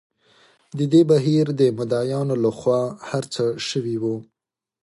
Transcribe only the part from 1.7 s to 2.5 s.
مدعییانو